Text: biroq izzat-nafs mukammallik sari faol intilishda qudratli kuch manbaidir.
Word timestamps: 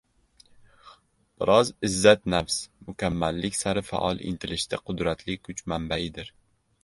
biroq 1.41 1.67
izzat-nafs 1.89 2.55
mukammallik 2.87 3.59
sari 3.61 3.85
faol 3.91 4.23
intilishda 4.31 4.79
qudratli 4.87 5.39
kuch 5.49 5.63
manbaidir. 5.75 6.35